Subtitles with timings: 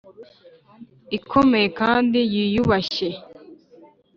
[1.17, 3.09] ikomeye kandi yiyubashye